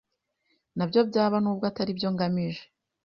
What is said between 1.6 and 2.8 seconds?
atari byo ngambiriye,